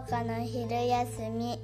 [0.00, 1.60] 農家の昼休み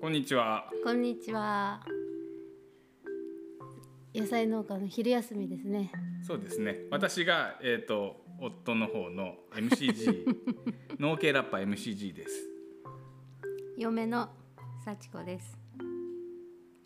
[0.00, 0.70] こんにちは。
[0.84, 1.80] こんにちは。
[4.14, 5.90] 野菜農家の昼休みですね。
[6.26, 6.80] そうですね。
[6.90, 10.26] 私がえっ、と夫の方の MCG
[11.00, 12.50] 農系ラッパー MCG です。
[13.78, 14.28] 嫁の
[14.84, 15.61] 幸子です。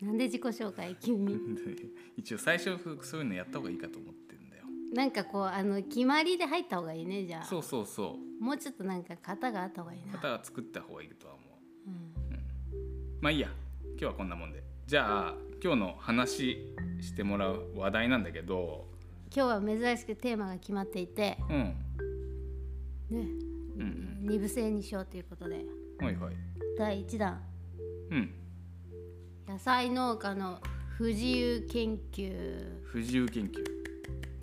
[0.01, 1.37] なんで自己紹介急に？
[2.17, 4.65] 一応最初そういうのやった方がいいかと思ってんだよ。
[4.93, 7.43] なんかこうあの決まりで入った方がいいねじゃあ。
[7.43, 10.13] そうそうそもうちょっとなんか型があった方がいいな。
[10.13, 11.43] 型は作った方がいいとは思
[11.87, 11.89] う。
[11.89, 12.13] うん
[13.21, 13.49] まあいいや。
[13.91, 14.63] 今日はこんなもんで。
[14.85, 16.57] じゃあ今日の話
[17.01, 18.87] してもらう話題なんだけど、
[19.35, 21.75] 今日は珍しくテーマが決まっていて、うん。
[23.09, 23.27] ね、
[23.77, 25.65] うん二部制にしようということで
[25.99, 26.35] はいはい。
[26.77, 27.41] 第一弾
[28.11, 28.31] うん。
[29.47, 30.59] 野菜農家の
[30.97, 32.33] 不自由研究。
[32.83, 33.63] 不自由研究。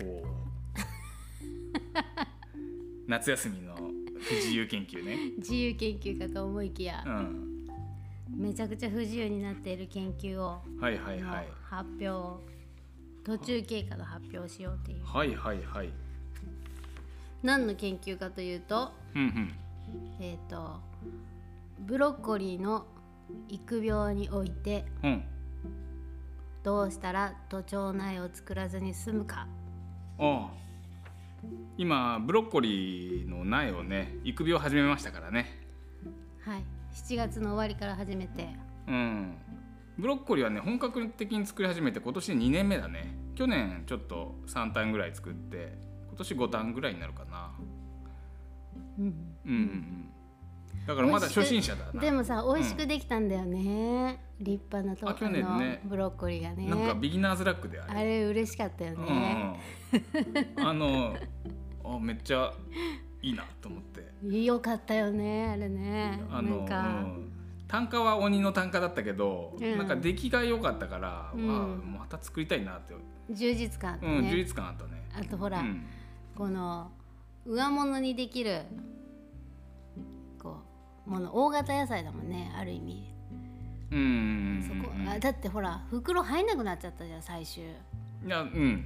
[0.03, 0.25] おお。
[3.05, 5.33] 夏休みの不自由研究ね。
[5.37, 7.67] 自由研究かと思いきやう、ん。
[8.35, 11.47] めちゃくちゃ不自由になっている研究をはいはいはい。
[11.61, 12.41] 発表を
[13.23, 15.89] 途中経過の発表をしようっていうはいはいはい。
[17.43, 19.53] 何の研究かというとうんうん。
[20.19, 20.81] えっ、と
[21.81, 22.87] ブロッコリーの
[23.49, 25.23] 育苗においてうん。
[26.63, 29.47] どうしたら徒長苗を作らずに済むか
[30.17, 30.49] ああ。
[31.77, 35.47] 今ブロッコリーの苗をね育苗始めましたからね。
[36.41, 38.49] はい7月の終わりから始めて
[38.87, 39.35] うん。
[39.97, 43.15] ブロッコリーはね本格的に作り始めて今年2年目だね。
[43.35, 47.51] 去年ちょっと3単ぐらい作って今年5単ぐらいになるかな。
[48.97, 49.11] うんうん
[49.45, 50.09] うんうん。
[50.85, 51.99] だからまだ初心者だな。
[51.99, 55.81] でもさ美味しくできたんだよね、立派なとあ去年ね。
[55.83, 56.67] のブロッコリーがね。
[56.67, 57.99] なんかビギナーズラックであれ。
[57.99, 59.59] あれ嬉しかったようんね、
[60.57, 60.67] うん。
[60.67, 61.15] あの
[61.83, 62.53] あめっちゃ
[63.21, 64.35] いいなと思って。
[64.37, 66.21] よかったよねあれね。
[66.29, 67.31] あのなんか、うん。
[67.67, 69.77] 単価は鬼の単価だったけど、うん。
[69.77, 71.97] なんか出来が良かったから、うん。
[71.99, 72.93] また作りたいなって、
[73.31, 75.03] 充実感あってうんね、充実感あったね。
[75.19, 75.85] あとほら、うん。
[76.35, 76.91] この
[77.45, 78.61] 上物にできる
[81.05, 83.13] もの大型野菜だもんねある意味、
[83.91, 83.99] うん。
[83.99, 84.09] うんう
[84.59, 87.63] んそこうんあだってほら袋入んなくなっちゃったじゃん最終。
[87.63, 87.67] い
[88.27, 88.85] やうん。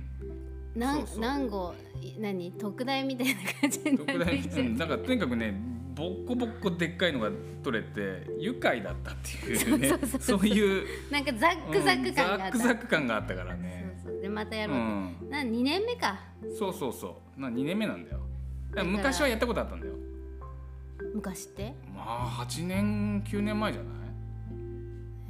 [0.76, 4.78] なん何号い何特大みたいな感じになってきちゃっうん。
[4.78, 5.54] だからとにかくね
[5.96, 7.30] ボッコボッコでっかいのが
[7.64, 9.90] 取れて愉快だったっていうね。
[10.20, 11.10] そういう。
[11.10, 13.96] たなんかザックザック感があった、うんザックザック感があったからね。
[14.04, 14.22] そうそう。
[14.22, 15.30] でまたやうろうと、ん。
[15.30, 16.20] な2年目か。
[16.58, 17.42] そうそうそう。
[17.42, 18.20] な2年目なんだよ。
[18.86, 19.94] 昔はやったことあったんだよ
[21.14, 23.94] 昔って、まあ8年9年前じゃない？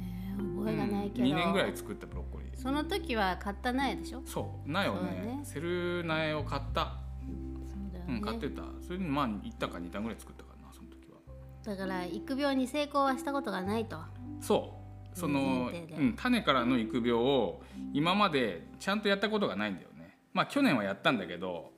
[0.00, 2.56] えー覚えがないけど、2年ぐらい作ったブロッコリー。
[2.56, 4.22] その時は買った苗でしょ？
[4.24, 5.40] そう苗をねね。
[5.44, 6.98] セル苗を買った。
[7.66, 8.62] そうだよね、うん買ってた。
[8.86, 11.18] それにまあ1単か2単ぐらい作ったかなその時は。
[11.64, 13.98] だから育苗に成功はしたことがないと。
[14.40, 15.18] そう。
[15.18, 17.62] その、うん、種からの育苗を
[17.92, 20.16] 今までちゃんとやったことがないんだよね。
[20.32, 21.72] まあ去年はやったんだけど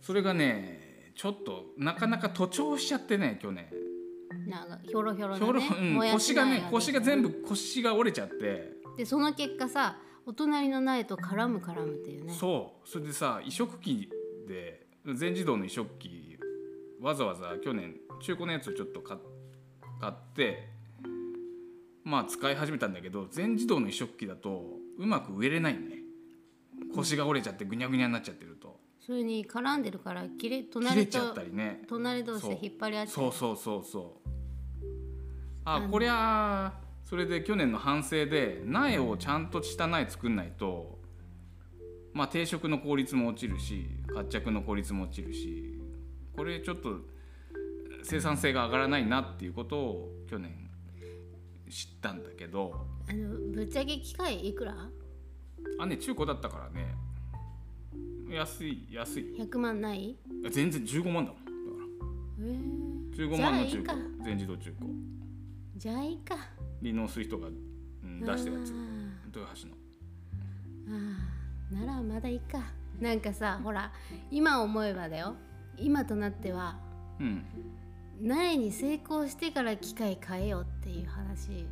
[0.00, 0.81] それがね
[1.14, 3.66] ちょっとなかなか徒長しちゃってね去年。
[4.46, 8.72] なんかひょろひょろひょろうん、腰がね苗腰が全部腰が折れちゃって。
[8.96, 12.32] でその結果さお隣の苗と絡む絡むっていうね。
[12.32, 12.88] そう。
[12.88, 14.08] それでさ移植機
[14.48, 16.38] で全自動の移植機
[17.00, 19.18] わざわざ去年中古のやつをちょっと買
[20.00, 20.68] 買って
[22.04, 24.64] まあ使い始めたんだけど全自動の移植機だと
[24.98, 25.98] うまく植えれないね。
[26.94, 28.51] 腰が折れちゃってぐにゃぐにゃになっちゃってる。
[28.51, 28.51] と
[29.04, 31.82] それに絡んでるから切れ切隣れちゃっとたりね。
[31.88, 34.28] 隣同士で引っ張り合っちゃそうそうそうそう。
[35.64, 41.00] ああのこりゃあそれで去年の反省で苗をちゃんとした苗作んないと
[42.12, 45.80] まあ定食の効率も落ちるし活着の効率も落ちるし
[46.36, 47.00] これちょっと
[48.04, 50.70] 生産性が上がらないなっていうことを去年
[51.68, 52.86] 知ったんだけど。
[53.08, 54.76] あのぶっちゃけ機械いくら？
[55.80, 56.94] あね中古だったからね
[58.34, 59.34] 安い安い。
[59.38, 60.16] 100万ない？
[60.50, 61.44] 全然15万だもん。
[61.44, 61.56] だか
[62.40, 62.42] え。
[63.16, 64.24] ー、ら15万の中古。
[64.24, 64.90] 全自動中古。
[65.76, 66.36] じゃあいいか。
[66.82, 67.50] 離農する人が、う
[68.06, 68.70] ん、出してるやつ。
[68.70, 68.74] あ
[69.26, 69.74] 豊橋の。
[70.88, 71.86] ーあー。
[71.86, 72.60] ならまだいいか。
[73.00, 73.92] なんかさほら
[74.30, 75.34] 今思えばだよ。
[75.78, 76.78] 今となっては
[77.18, 77.44] うん。
[78.20, 81.66] 苗に成功してから機械変えようっていう話。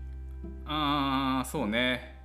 [0.65, 2.17] ああそうね。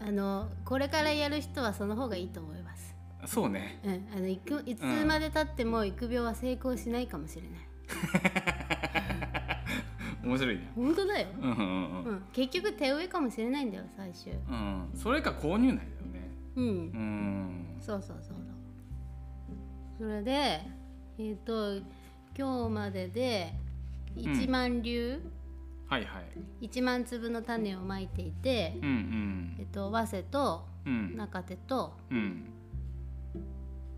[0.00, 2.89] あのこれからやる人はその方がいいと思います。
[3.26, 3.80] そうね。
[3.84, 7.50] うん、あのいくいつまでたっても育苗は成功しないかもしれない。
[10.22, 10.70] 面白いね。
[10.74, 12.04] 本当だよ、うんうんうん。
[12.04, 14.32] うん、結局手植えかもしれないんだよ最終。
[14.32, 14.90] うん。
[14.94, 16.30] それか購入内だよね。
[16.56, 16.64] うん。
[16.64, 17.76] うん。
[17.80, 18.36] そうそうそう
[19.98, 20.60] それで
[21.18, 21.76] えっ、と
[22.36, 23.52] 今日までで
[24.16, 25.20] 1万粒、
[25.88, 26.20] はいは
[26.60, 26.66] い。
[26.66, 29.56] 1万粒の種をまいていて、うんうん。
[29.58, 31.16] えっと早生とうん。
[31.16, 32.44] 中手とうん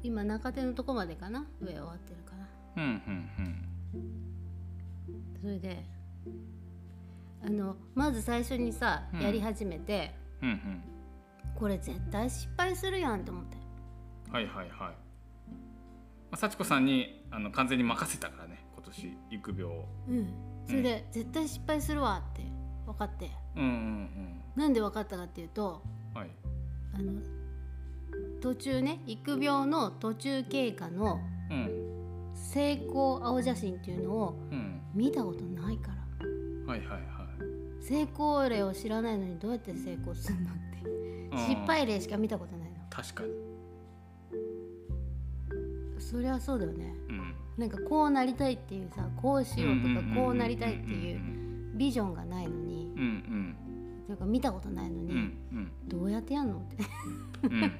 [0.02, 1.46] 今中手のとこまでかな？
[1.60, 2.48] 上終わってるかな？
[2.76, 3.68] うんうん
[5.40, 5.84] それで
[7.44, 9.20] あのまず最初にさ、うん。
[9.20, 10.82] やり始めてうんうん。
[11.56, 13.56] これ絶対失敗するやんと思って。
[14.30, 14.68] はいはいはい。
[14.70, 14.94] ま
[16.32, 19.88] あ幸子さんにあの完全に任せたからね今年育苗を。
[20.08, 20.32] うん。
[20.66, 22.42] それで、絶対失敗するわって
[22.86, 23.30] 分かって。
[23.56, 25.82] うんうんなんで分かったかっていうと
[26.14, 26.30] うんはい。
[26.94, 27.12] あの
[28.42, 31.88] 途中ね育苗の途中経過のうん。
[32.34, 34.80] 成功青写真っていうのをうん。
[34.94, 36.26] 見たことないから。
[36.66, 37.02] はいはいはい。
[37.84, 40.88] 成功例を知らないのにどうやって成功するのって。
[41.32, 41.38] うん。
[41.38, 42.76] 失敗例しか見たことないの。
[42.90, 43.30] 確かに。
[46.00, 46.94] そりゃそうだよね。
[47.08, 47.34] うん。
[47.56, 52.92] なんかこうなりたいっていうさこうしようとかこうなりたいってういうんビジョンがないのに。
[52.96, 53.56] うんうん。
[54.06, 55.20] というか見たことないのに、うんう
[55.54, 55.72] ん。
[55.86, 56.76] どうやってやんのって。
[57.44, 57.72] うん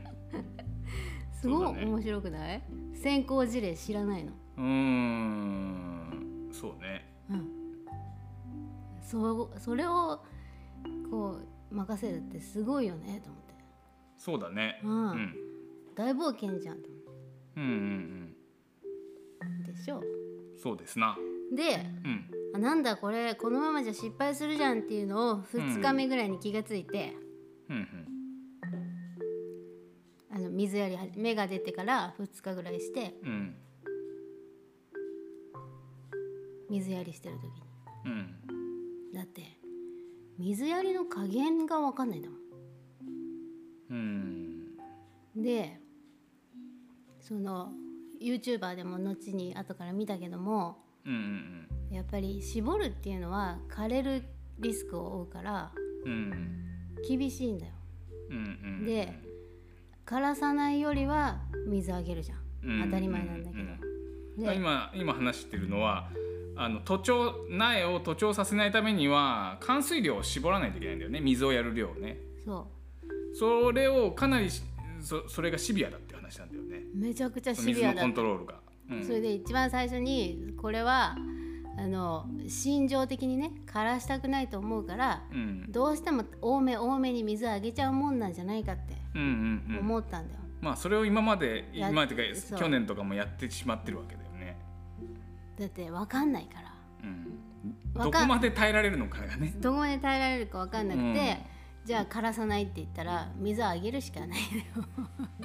[1.43, 2.63] すごい面白くない？
[2.95, 4.33] 先行事例知らないの。
[4.59, 6.49] うーん。
[6.53, 7.05] そうね。
[7.31, 7.49] うん。
[9.03, 10.23] そうそれを
[11.11, 11.39] こ
[11.71, 13.55] う任せるってすごいよねと思って。
[14.19, 14.81] そうだね。
[14.85, 15.17] ううん。
[15.17, 15.35] ん
[15.95, 17.03] 大冒険じゃんと思っ
[17.57, 18.35] うんうん
[19.67, 19.97] てでしょ。
[19.99, 20.03] うん
[20.59, 21.17] そうですな。
[21.55, 21.63] で
[22.05, 22.31] うん。
[22.55, 27.17] あなんだこれこのままじゃ失敗するじゃんっていうのを2日目ぐらいに気がついて、
[27.69, 28.12] うんうん
[30.35, 33.55] あの水やりは芽が出てから2日ぐらいしてうん。
[36.71, 37.61] 水やりしてる時に。
[38.07, 39.13] うん。
[39.13, 39.43] だって
[40.39, 42.37] 水やりの加減が分かんないんだも
[43.91, 44.63] うん。
[45.39, 45.79] んで
[47.21, 47.73] その
[48.21, 54.23] YouTuber でも後に後から見たけどもうんうんやっぱり絞るっていうのは枯れる
[54.59, 55.73] リスクを負うから
[56.07, 56.65] うん
[57.07, 57.73] 厳しいんだよ。
[58.31, 58.41] うんう
[58.83, 58.87] ん。
[58.87, 59.32] で
[60.07, 62.39] 枯らさないよりは水あげるじゃん。
[62.65, 62.85] うん。
[62.85, 63.93] 当たり前なんだけど、うん
[64.37, 66.09] で今今話してるのは
[66.57, 71.21] あの徒長苗を徒長させないためには冠水量を絞らないといけないんだよね。
[71.21, 72.19] 水をやる量をね。
[72.45, 72.67] そ
[73.35, 74.63] それをかなりし
[75.01, 76.83] そそれがシビアだって話なんだよね。
[76.95, 78.01] うめちゃくちゃシビアだ。
[78.01, 78.55] ったントロールが、
[78.91, 81.17] うん、それで一番最初にこれは
[81.79, 85.71] あの心情的にね枯らしたくないと思うからうん。
[85.71, 89.79] どうしても多め多めに水あげちゃうもんなんじゃないかってうんうんうん。
[89.81, 94.59] 思ったんだよ、まあそれを今までや今までか去年とかもやってしまってるわけだよね、
[95.59, 96.73] だって分かんないから。
[97.03, 97.39] うん、
[97.95, 99.55] どこまで耐えられるのかがね。
[99.61, 101.17] どこまで耐えられるか分かんなくて、うん。
[101.85, 104.89] じゃあ枯らさないって言ったら水あげるしかないのよ。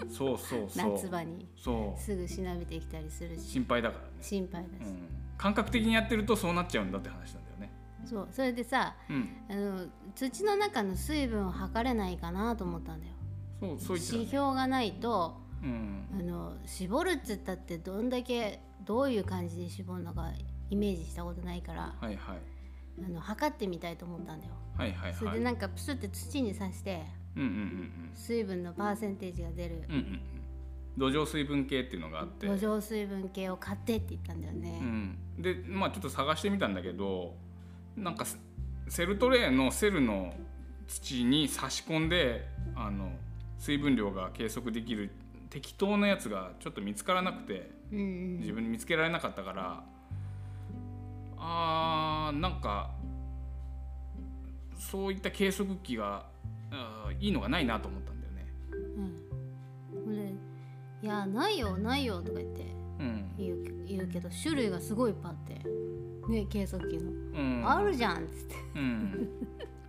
[0.10, 0.94] そうそうそう。
[0.94, 1.48] 夏場に。
[1.58, 2.00] そう。
[2.00, 3.42] すぐしなびてきたりするし。
[3.42, 7.72] 心配だからね、心配だし、うん、感覚的にやってるとそうなっちゃうんだって話なんだよね。
[8.06, 8.28] そう。
[8.32, 9.30] それでさうん。
[9.50, 13.14] あの土の中の水分を測れないかなと思ったんだよ
[13.60, 16.06] そう指標がないとうん。
[16.20, 20.32] あの絞るっつったってどんだけどういう感じで絞るのか
[20.70, 22.38] イメージしたことないからはいはい。
[23.06, 24.54] あの測ってみたいと思ったんだよ。
[24.78, 27.04] はいはいそれはいでなんかプスって土に刺して
[27.36, 29.84] うんうんうん水分のパーセンテージが出る。
[29.90, 30.22] うんうんうん。
[30.98, 32.48] 土壌水分計っていうのがあって。
[32.48, 37.36] 土壌水分計を買ってって言ったんだよね、うん、でまあちょっと探してみたんだけど
[37.96, 38.38] なんかセ
[38.90, 40.34] セルトレーのセルの
[40.88, 43.12] 土に差し込んであの
[43.58, 45.10] 水分量が計測できる
[45.50, 48.40] 適当なやつがちょっと見つからなくてうんうん。
[48.40, 49.84] 自分に見つけられなかったから
[51.38, 52.92] あーなんか
[54.78, 56.26] そういった計測器が
[57.20, 58.46] いいのがないなと思ったんだよね。
[58.72, 60.06] うん。
[60.06, 60.34] ほんで
[61.02, 62.62] いやないよないよ」とか言って
[63.00, 63.32] うん。
[63.38, 65.54] 言う言うけど種類がすごいいっぱいあって
[66.32, 67.12] ね計測器の。
[67.12, 69.30] うん、「あるじゃん」っつって、うん。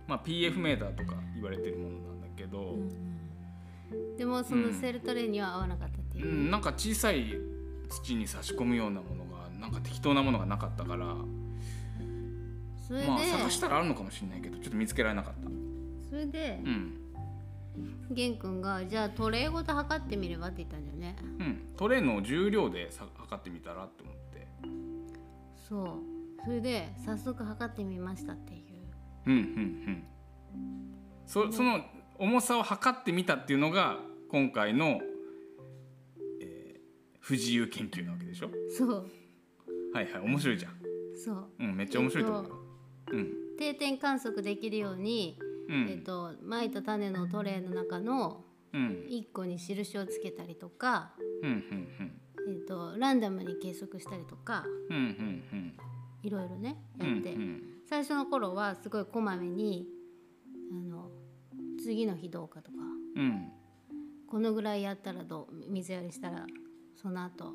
[0.07, 2.77] まあ PF メーターとか言われてるものなんだけど、
[4.17, 6.27] でもそのセルトレには合わなかったっていう。
[6.27, 7.37] う、ん、なんか小さい
[7.89, 11.15] 土に差し込むようなものがなんか適当なものがなかったから。
[12.87, 15.49] それで、まあ探したらあるのかもしれないけどちょっと見つけられなかった。
[16.09, 16.95] それでうん。
[18.11, 21.15] 玄君が「じゃあトレーごと測ってみれば」って言ったんだよね。
[21.39, 24.47] うん、トレーの重量でさ測ってみたらって思って。
[25.67, 26.19] そう。
[26.43, 28.59] それで早速測ってみましたっていう。
[29.27, 29.41] うんうんう
[29.91, 30.03] ん。
[31.27, 31.85] そその
[32.19, 33.99] 重さを測ってみたっていうのが
[34.29, 35.01] 今回の、
[36.41, 36.79] えー
[37.21, 38.49] 不自由研究なわけでしょ？
[38.75, 39.05] そう。
[39.93, 40.73] はいはい面白いじゃん。
[41.15, 41.47] そう。
[41.59, 42.43] うんめっちゃ面白いと思う。
[42.45, 42.57] よ、
[43.11, 43.33] うん。
[43.57, 45.87] 定点観測できるように、うん。
[45.89, 49.05] えっとまいた種のトレーの中のうん。
[49.09, 52.11] 1個に印をつけたりとか、うんうん
[52.49, 55.73] えっとランダムに計測したりとかうんうんうん。
[56.23, 57.63] いろいろねやうんって、うん。
[57.87, 59.87] 最初の頃はすごいこまめに
[60.71, 61.11] あの
[61.89, 62.77] 次の日どうかとか。
[63.15, 63.51] うん。
[64.29, 65.71] このぐらいやったらどう？
[65.71, 66.45] 水やりしたら
[66.95, 67.51] その後。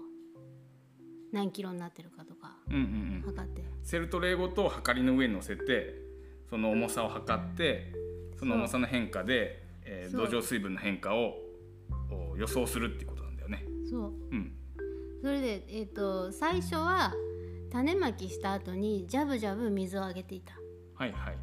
[1.30, 2.56] 何キロになってるかとか。
[2.68, 2.84] うんうんう
[3.18, 3.22] ん。
[3.24, 3.62] 測って。
[3.84, 5.94] セルトレーごとはかりの上に乗せて
[6.50, 7.92] その重さを測って
[8.36, 11.36] その重さの変化で、えー土壌水分の変化を
[12.32, 13.64] お予想するっていうことなんだよね。
[13.88, 14.12] そう。
[14.32, 14.52] うん。
[15.22, 17.12] それで、えー、と最初は
[17.70, 20.54] 種まきした後にジャブジャブ水をあげていた。
[20.96, 21.36] はいはい。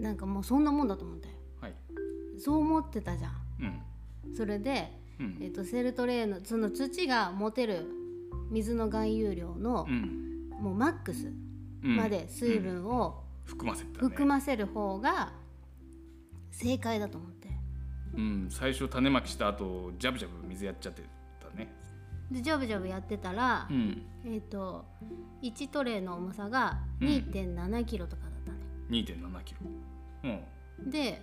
[0.00, 1.23] なんかもうそんなもんだと思ったよはい。
[2.38, 3.32] そう思ってたじゃん。
[4.26, 4.34] うん。
[4.34, 5.38] それで、うん。
[5.40, 7.86] えー、とセルトレーのその土が持てる
[8.50, 10.50] 水の含有量のう、ん。
[10.50, 11.32] もうマックス
[11.82, 11.96] うん。
[11.96, 13.90] まで水分を含ませね。
[13.98, 15.32] 含ませる方が
[16.50, 17.48] 正解だと思って。
[18.16, 18.46] うん。
[18.50, 21.02] 最初種まきした後ジャブジャブ水やっちゃって
[21.40, 21.72] たね。
[22.30, 24.02] でジャブジャブやってたら、うん。
[24.24, 24.84] えっ、と
[25.42, 28.58] 1トレーの重さが2 7キロとかだったね、
[28.90, 29.60] 2.7キロ。
[30.24, 30.90] うん。
[30.90, 31.22] で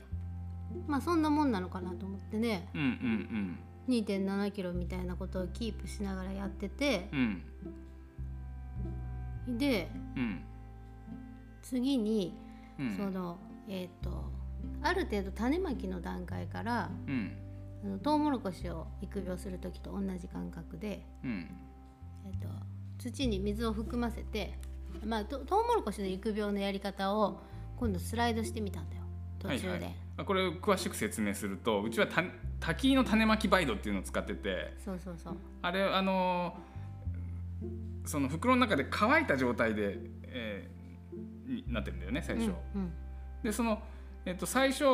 [0.87, 2.69] まあそんなもんなのかなと思ってね。
[2.73, 7.09] うんうん2 7キロみたいなことをキープしながらやってて。
[7.11, 7.19] うん。
[7.19, 7.23] う
[9.51, 10.41] んでうん。
[11.61, 12.33] 次に、
[12.79, 12.95] うん。
[12.95, 13.37] その
[13.67, 14.31] えっ、と
[14.83, 17.31] ある程度種まきの段階からうん。
[17.83, 21.49] あのトウモロコシを育苗する時と同じ感覚で、うん。
[22.25, 22.47] えっと
[22.99, 24.53] 土に水を含ませて、
[25.03, 27.39] まあ、とトウモロコシの育苗のやり方を
[27.77, 29.03] 今度スライドしてみたんだよ。
[29.39, 29.69] 途中で。
[29.69, 29.95] はいはい。
[29.95, 32.23] あこれを詳しく説明するとうちはた
[32.59, 36.71] 滝の種まきバイドっていうのを使っててそうそうそうあれあのー
[38.03, 40.81] その袋の中で乾いた状態で、えー
[41.47, 42.51] になってるんだよね最初。
[42.75, 42.91] うん
[43.43, 43.81] でその、
[44.25, 44.85] えっと最初、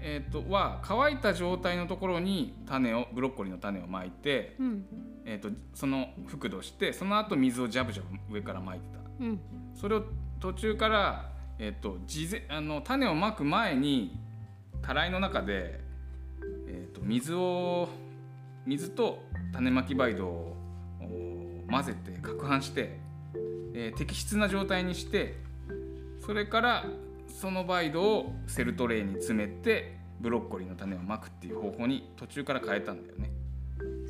[0.00, 4.84] えっとは乾いた状態のところに種をブロッコリーの種をまいて、うんうん
[5.24, 8.98] えっとその覆土してその後水をジャブジャブ上からまいてた。
[9.20, 9.40] うん
[9.74, 10.04] それを
[10.40, 14.18] 途中から、えっと事前あの種をまく前に
[14.82, 15.80] たらいの中で、
[16.68, 17.88] えっと水を
[18.66, 19.22] 水と
[19.52, 20.56] 種まきバイドを
[21.70, 22.98] 混ぜて攪拌して、
[23.74, 25.36] えー適質な状態にして
[26.24, 26.84] それから
[27.28, 33.30] そのバイドをセルトレーに詰めてブロッコリーの種をまくっていう方法に途中から変えたんだよね。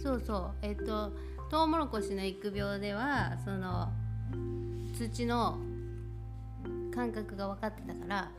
[0.03, 1.13] そうそうえっ、と
[1.51, 3.91] トウモロコシの育苗ではその
[4.93, 5.59] 土の
[6.95, 8.31] 感覚が分かってたから、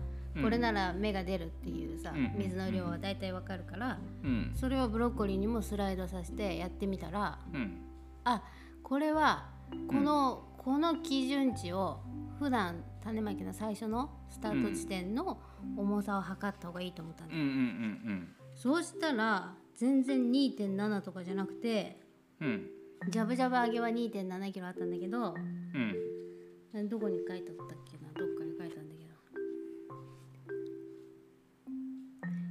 [0.42, 4.52] これなら芽が出るっていうさ、うん水の量は大体分かるから、うん。
[4.56, 7.82] それをブロッコリーにもスライドさせてやってみたらうん。
[8.24, 8.44] あ
[8.82, 9.50] これは
[9.88, 12.00] この、この基準値を
[12.40, 15.40] 普段種まきの最初のスタート地点の
[15.78, 18.28] 重さを測った方がいいと思ったんだよ、うんうんうん。
[18.56, 22.00] そうしたら全然2.7とかじゃなくて
[22.40, 22.48] うん。
[22.48, 22.70] うん
[23.10, 25.36] ジャブジャブ上げは2.7キロあったんだけど
[26.74, 26.90] うん。
[26.90, 27.93] どこに書いてあったっけ？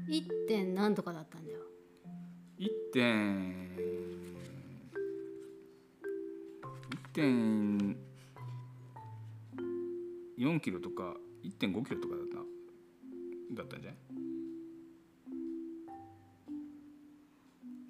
[0.09, 0.47] 1.
[0.49, 1.59] 点何とかだったんだよ
[2.59, 3.57] 1.1
[7.13, 7.97] 点
[10.39, 12.37] 4キロとか1.5キロとかだった
[13.55, 13.99] だったんじゃない？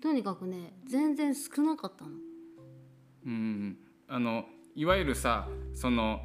[0.01, 2.11] とにかくね全然少なかったの。
[3.25, 3.79] うん
[4.09, 6.21] あのいわゆるさその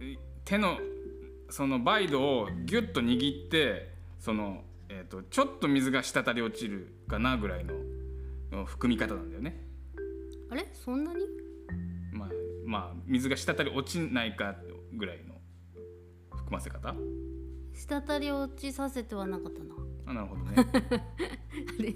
[0.00, 0.78] い手の
[1.50, 7.74] そのバイドをギュッと握ってその、えー、とちょっと水が滴り落ちるかなぐらいの
[8.50, 9.66] の含み方なんだよね。
[10.50, 10.66] あれ？
[10.72, 11.26] そんなに？
[12.12, 12.28] まあ、
[12.64, 14.56] まあ水が滴り落ちないか
[14.94, 15.34] ぐらいの
[16.30, 16.94] 含ませ方？
[17.74, 19.74] 滴り落ちさせてはなかったな。
[20.06, 20.54] あなるほどね。
[21.78, 21.94] あれ？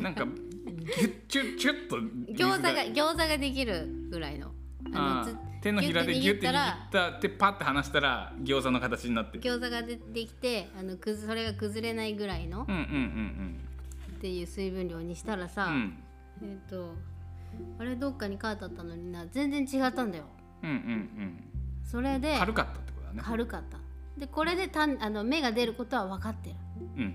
[0.00, 4.52] なんかギュッチュッチュッと水餃子が餃子ができるぐらいの
[4.94, 9.38] あつー手のひらでギュッて握った手パッて離したら餃子の形になって。
[9.38, 9.44] る。
[9.44, 13.60] 餃子が出てきてあのくずそれが崩れないぐらいのうんうんうん
[14.16, 15.74] っていう水分量にしたらさ、うん。
[15.74, 16.94] うんえっ、と
[17.78, 19.26] あれどっかに書いてあったのにな。
[19.26, 20.24] 全然違ったんだよ。
[20.62, 21.44] うんうん
[21.84, 23.22] それでうん軽かったってことだね。
[23.24, 23.78] 軽かった。
[24.18, 26.56] でこれでたんあの芽が出ることは分かってる。
[26.96, 27.14] うん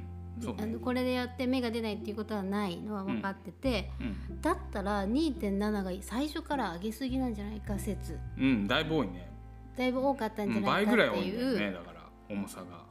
[0.57, 4.41] あのこれでやって芽が出ないっていうことはないのは分かってて、うん。
[4.41, 8.19] だったら2.7が最初から上げすぎなんじゃないか説。
[8.37, 9.31] うんだいぶ多いね。
[9.75, 11.71] だいぶ多かったんじうんゃないか倍ぐらい多っていんだよね。
[11.71, 12.85] だから重さが。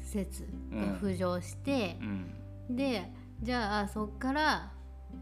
[0.00, 1.98] 説が浮上して
[2.68, 2.76] う、ん。
[2.76, 3.10] で
[3.42, 4.72] じゃあそっから、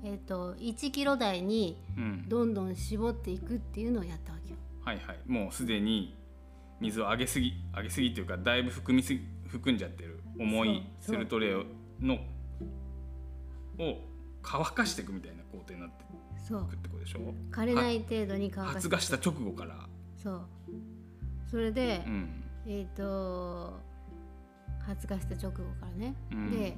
[0.04, 2.28] えっと1キロ台にうん。
[2.28, 4.56] どんどん絞っていくっていうのをやったわけよ。
[4.84, 5.18] はいはい。
[5.26, 6.16] もうすでに
[6.80, 9.20] 水を上げすぎ上げすぎっていうかだいぶ含みすぎ
[9.52, 12.14] 含んじゃってる重いセルトレイの
[13.78, 13.98] を
[14.42, 16.04] 乾かしていくみたいな工程になって
[16.48, 16.62] そう。
[16.62, 17.34] ってことでしょ？
[17.50, 18.96] 枯れない程度に乾か発して。
[18.96, 19.76] 芽した直後から。
[20.16, 20.46] そう。
[21.50, 22.42] それで、うん。
[22.66, 23.78] えっ、と
[24.80, 26.50] 発芽した直後からね、うん。
[26.50, 26.76] で、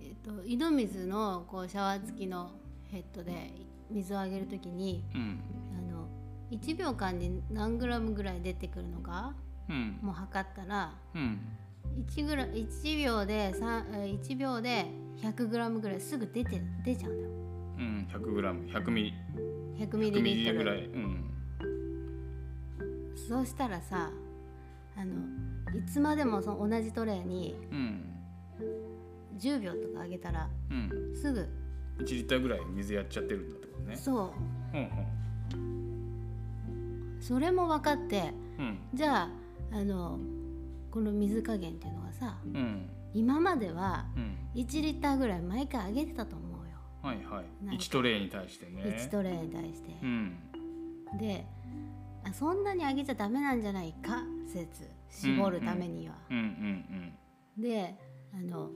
[0.00, 2.50] えー、と井戸水のこうシャワー付きの
[2.90, 3.52] ヘッドで
[3.90, 5.40] 水をあげるときにうん。
[5.78, 6.08] あの
[6.50, 9.47] 1秒間に何グラムぐらい出てくるのかうん
[10.02, 11.40] もう測ったらうん。
[12.06, 14.86] 1グラ1秒で3えー1秒で
[15.22, 17.30] 100グラムぐらいすぐ出て出ちゃうんだよ。
[17.78, 19.14] うん 100g100 ミリ
[19.78, 20.58] 100ミ100ミリリリットル。
[20.58, 20.84] ぐらい。
[20.84, 21.24] うん。
[23.28, 24.10] そうしたらさ
[24.96, 25.14] あの
[25.76, 28.04] いつまでもその同じトレーにうん
[29.38, 30.90] 10秒とかあげたらうん。
[31.16, 31.48] すぐ。
[31.98, 33.96] 1リッターぐらい水やっちゃってるんだってことね。
[33.96, 34.32] そ
[34.72, 34.76] う。
[34.76, 34.88] んう
[37.20, 38.78] それも分かってうん。
[38.94, 39.28] じゃあ
[39.72, 40.18] あの
[40.90, 42.56] この水加減っていうのがさうん。
[42.56, 44.36] うん今まではうん。
[44.54, 46.76] 1リッターぐらい毎回あげてたと思うよ。
[47.02, 47.64] はいはい。
[47.64, 48.82] なんか1トレイに対してね。
[48.82, 49.96] 1トレーに対して。
[50.02, 50.06] う。
[50.06, 50.36] ん。
[51.18, 51.46] で
[52.24, 54.22] あそんなにあげちゃダメなんじゃないか？
[54.46, 54.90] 説。
[55.08, 56.16] 絞るためには。
[56.30, 56.36] うん
[57.56, 57.62] うん。
[57.62, 57.94] で
[58.34, 58.70] あの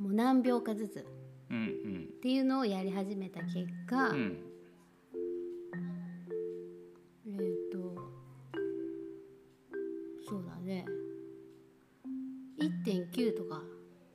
[0.00, 1.06] もう何秒かずつ。
[1.48, 2.08] うんうん。
[2.16, 4.36] っていうのをやり始めた結果、うん
[12.86, 13.62] 1.9とか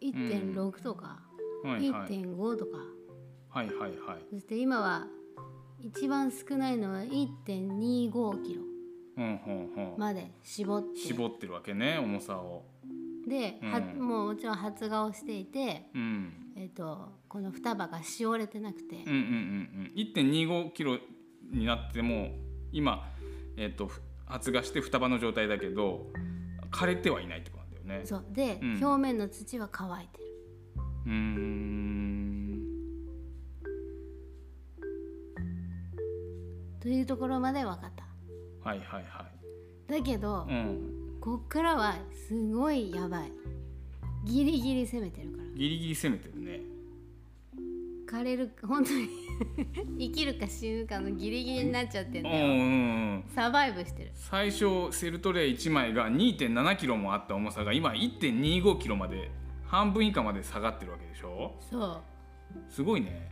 [0.01, 1.19] 1.6とか、
[1.63, 2.11] はいはい。
[2.11, 2.77] 1.5とか。
[3.49, 4.25] はいはいはい。
[4.31, 5.07] そして今は
[5.79, 8.61] 一番少ないのは1.25キロ
[9.97, 10.99] まで絞って。
[10.99, 12.63] 絞ってるわけね重さを。
[13.27, 13.99] で、はうん。
[13.99, 16.33] もうもちろん発芽をしていて、うん。
[16.55, 19.17] えっとこの双葉がしおれてなくて、うんうんうんう
[19.89, 19.91] ん。
[19.95, 20.97] 1.25キロ
[21.51, 22.29] になっても
[22.71, 23.11] 今
[23.57, 26.07] えっ、とふ発芽して双葉の状態だけど
[26.71, 27.50] 枯れてはいないと
[27.91, 28.01] ね。
[28.05, 28.25] そう。
[28.31, 28.83] で、うん。
[28.83, 30.23] 表面の土は乾いてる。
[31.05, 32.31] うーん。
[36.79, 38.03] というところまで分かった。
[38.67, 39.27] はいはいは
[39.87, 41.17] だけど、いうん。
[41.19, 41.95] こっからは
[42.27, 43.31] すごいやばい。
[44.25, 45.43] ギリギリ攻めてるから。
[45.55, 46.61] ギリギリ攻めてるね
[48.11, 49.07] 枯れる本当に
[50.09, 52.45] 生きるか死ぬかのギリギリになっちゃってんだよ。
[52.45, 52.63] うんうんう
[53.19, 53.23] ん。
[53.29, 54.11] サバイブしてる。
[54.15, 59.31] 最初セルトレイ1枚が2 7キロもあった重さが今1 2 5キロまで
[59.65, 61.55] 半分以下まで下がってるわけでしょ？
[61.61, 62.01] そう。
[62.69, 63.29] すごいね。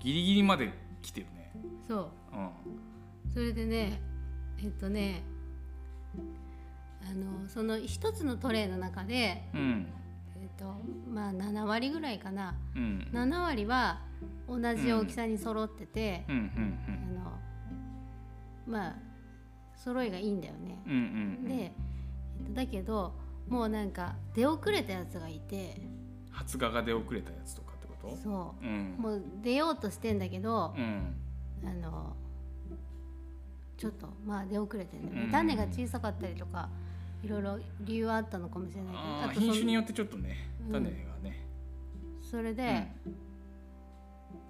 [0.00, 0.70] ギリギリまで
[1.02, 1.52] 来てるね。
[1.86, 2.36] そう。
[2.36, 2.50] うん。
[3.32, 4.00] それでね
[4.62, 5.22] えっとね
[7.08, 9.86] あのその一つのトレイの中で、うん
[10.58, 10.74] と
[11.12, 12.54] まあ、7割ぐらいかな。
[12.74, 13.08] うん。
[13.12, 14.00] 7割は
[14.48, 16.34] 同じ大きさに揃ってて、うん。
[16.36, 16.78] うん
[17.16, 17.38] あの
[18.66, 18.96] まあ
[19.76, 20.82] 揃いがいいんだよね。
[20.86, 20.98] うんうんう
[21.46, 21.48] ん。
[21.48, 21.66] で、え
[22.42, 23.14] っと、だけど
[23.48, 25.80] もうなんか出遅れたやつがいて。
[26.30, 28.16] 発芽が出遅れたやつとかってこと？
[28.16, 28.64] そう。
[28.64, 28.96] う、ん。
[28.98, 31.14] もう出ようとしてんだけど、うん。
[31.64, 32.16] あの
[33.76, 35.30] ちょっとまあ出遅れてるね、うん。
[35.30, 36.68] 種が小さかったりとか
[37.22, 38.92] いろいろ理由はあったのかもしれな
[39.26, 40.84] いけど品種によってちょっとねうん。
[40.84, 40.90] 種が
[41.22, 41.46] ね、
[42.20, 42.86] それで、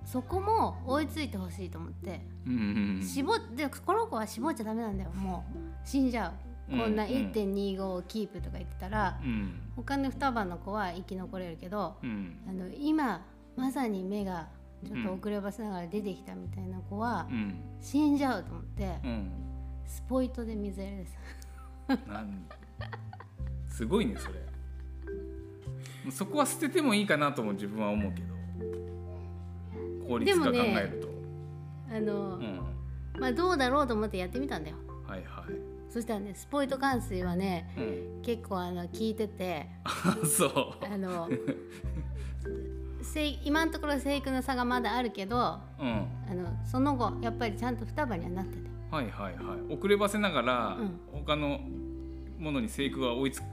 [0.05, 5.11] そこも追いついてほしいと思って、うんうんうん絞ってこの子は絞っちゃダメなんだよ。
[5.11, 6.33] もう死んじゃ
[6.69, 6.71] う。
[6.71, 7.11] こんなうん。
[7.11, 9.61] うん1.25をキープとか言ってたら、うん。
[9.77, 12.39] 他の双葉の子は生き残れるけど、うん。
[12.49, 13.25] あの今
[13.57, 14.49] まさに芽が
[14.85, 17.61] ちょっと遅ればせながら出てきたみたいな子はうん。
[17.81, 19.31] 死んじゃうと思って、うん。
[19.87, 21.19] スポイトで水やりです。
[22.09, 22.47] なん
[23.69, 24.35] すごいねそれ。
[26.11, 28.39] そこは捨ててもいいかなとも自分は思うけど。
[30.09, 31.09] 効率化考えると、
[31.95, 32.61] あの、うん。
[33.21, 34.77] まあどうだろうと思ってやってみたんだよ。
[35.07, 35.55] はいはい。
[35.91, 37.81] そしたらねスポイト換水はねう
[38.21, 38.23] ん。
[38.23, 39.69] 結構あの効いてて。
[39.85, 40.85] あ そう。
[40.85, 41.29] あの
[43.03, 46.07] 生今のところ生育の差がまだあるけどうん。
[46.31, 48.69] あのその後やっぱりちゃんと双葉にはなってて。
[48.91, 49.75] はいはいはい。
[49.75, 51.01] 遅ればせながら、うん。
[51.13, 51.61] 他の
[52.39, 53.45] ものに生育が追いつく。
[53.45, 53.49] っ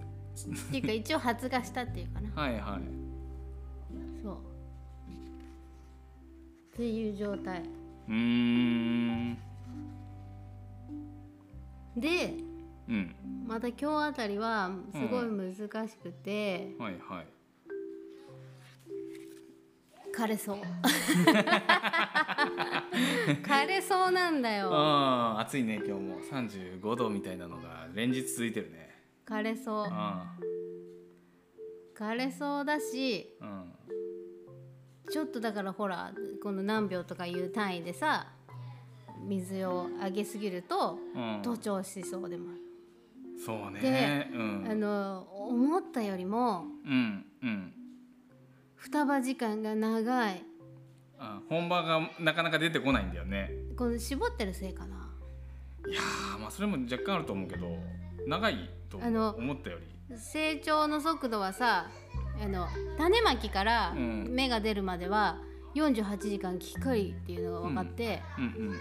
[0.71, 2.29] ていうか一応発芽したっていうかな。
[2.41, 4.21] はいはい。
[4.21, 4.37] そう。
[6.73, 7.63] っていう状態。
[8.07, 9.37] うーん。
[11.95, 12.33] で
[12.87, 13.15] うん。
[13.47, 15.55] また今日あたりはすごい難
[15.87, 17.27] しくて、はいはい。
[20.15, 20.57] 枯れそう
[23.65, 24.69] 枯れそうなんだよ。
[24.71, 26.19] ああ暑いね今日も。
[26.21, 28.95] 35度みたいなのが連日続いてるね。
[29.27, 29.87] 枯れそう。
[29.89, 30.35] あ
[31.97, 35.11] 枯れそうだしあうん。
[35.11, 38.27] ちょっとだからほらこの何秒とかいう単位でさ
[39.27, 41.41] 水をあげすぎるとうん。
[41.41, 42.61] 徒長しそうでもある。
[43.43, 43.79] そうね。
[43.81, 47.73] でうん、あの思ったよりもうんうん。
[48.75, 50.35] 双葉時間が長い。
[50.35, 50.54] あ
[51.49, 53.51] 本場がなかなか出てこないんだよね。
[53.77, 55.09] この絞ってるせいかな。
[55.87, 57.67] いやーまあそれも若干あると思うけど
[58.25, 60.17] 長いとあの思ったより。
[60.17, 61.87] 成長の速度はさ
[62.41, 64.29] あの種まきからうん。
[64.33, 65.37] 芽が出るまでは
[65.75, 68.75] 48時間きっかりっていうのが分かって、うん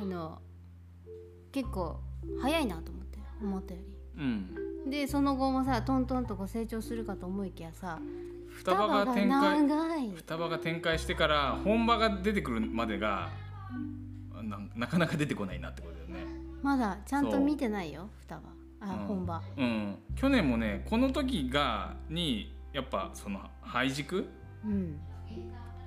[0.00, 0.38] あの
[1.52, 1.98] 結構
[2.40, 3.80] 早いなと思って思ったよ
[4.18, 4.90] うんうん。
[4.90, 7.98] りでその後もさトントンとこう成長するかと思いきやさ
[8.60, 9.66] 双葉が展開
[10.16, 13.30] 双葉が展開してから本場が出てくるまでが
[14.42, 16.26] ななかなか出てこないなってことだよね。
[16.62, 18.42] まだちゃんと見てないよ双葉。
[18.80, 19.06] あ、うん。
[19.06, 19.42] 本場。
[19.56, 19.96] うん。
[20.14, 24.28] 去年もねこの時がにやっぱその廃軸、
[24.62, 25.00] うん。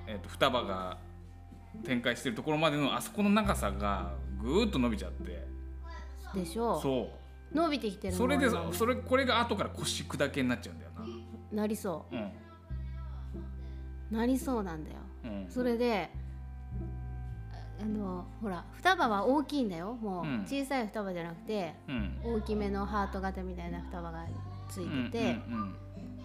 [0.07, 0.97] えー、と双葉が
[1.85, 5.45] 展開してるところまでのあそこの長さがぐーっと伸びちゃって。
[6.33, 7.09] でしょそ
[7.53, 10.91] 伸びてきてるうそれでそれこれが後から腰砕けになっちゃうんだよ
[11.51, 11.67] な。
[11.67, 12.31] りそなう
[14.13, 14.97] なりそうなんだよ。
[15.25, 15.43] うん。
[15.43, 16.09] うんそれで
[17.81, 19.97] あのほら双葉は大きいんだよ。
[20.01, 20.41] もううん。
[20.45, 22.19] 小さい双葉じゃなくて、うん。
[22.23, 24.25] 大きめのハート型みたいな双葉が
[24.69, 25.75] ついてて、うん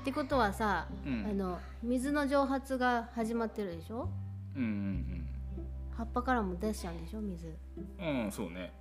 [0.00, 1.26] ってことはさ、うん。
[1.28, 4.08] あの水の蒸発が始まってるでしょ？
[4.56, 5.26] うんうん
[5.96, 7.20] 葉っぱからも出しちゃうんでしょ？
[7.20, 7.56] 水。
[7.98, 8.72] うんうんそうね。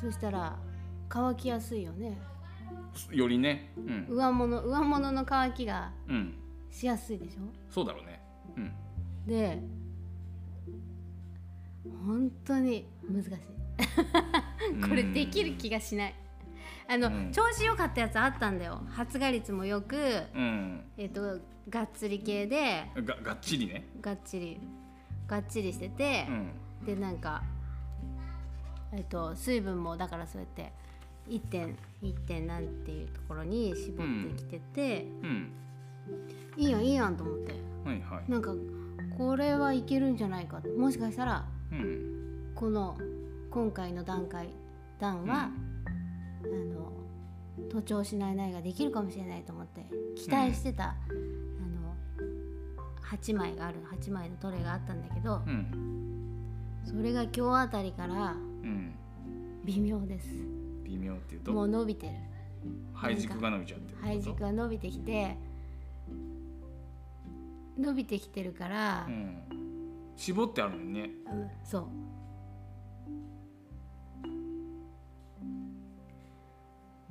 [0.00, 0.56] そしたら
[1.08, 2.18] 乾きやすいよね。
[3.10, 3.72] よりね。
[3.76, 4.06] うん。
[4.08, 6.34] 上物上物の乾きがうん
[6.70, 7.40] しやすいでしょ？
[7.70, 8.20] そうだろうね。
[8.56, 8.72] うん。
[9.26, 9.60] で
[12.06, 14.88] 本当に難しい。
[14.88, 16.14] これできる気がしない。
[16.88, 17.32] あの、うん。
[17.32, 18.82] 調子良かったやつあったんだよ。
[18.88, 19.96] 発芽率もよく
[20.34, 20.84] うん。
[20.96, 23.84] えっ、とがっつり系でががっちりね。
[24.00, 24.60] がっちり
[25.26, 26.50] がっちりしててう、ん。
[26.86, 27.42] でなんか
[28.92, 30.72] えっ、と水分もだからそうやって
[31.28, 35.52] 1点1点なんていうところに絞ってきてて、うん
[36.56, 37.52] いいやんいいやんと思って。
[37.84, 38.30] はいはい。
[38.30, 38.54] なんか
[39.16, 42.52] これはいけるんじゃないかともしかしたらうん。
[42.54, 42.96] この
[43.50, 44.48] 今回の段階
[45.00, 46.92] 段は、あの
[47.70, 51.94] 徒長しない苗ができるかもしれないと思って期待してた、あの
[53.10, 56.44] 8枚がある8枚のトレがあったんだけどうん。
[56.84, 58.94] それが今日あたりからうん。
[59.64, 60.28] 微妙です。
[60.84, 62.12] 微妙っていうもとう伸びてる。
[62.94, 65.36] 肺軸が伸びちゃってる肺軸が伸びてきて
[67.78, 69.42] 伸びてきてるからう、ん。
[70.16, 71.10] 絞ってあるのにね。
[71.26, 72.08] うんそう。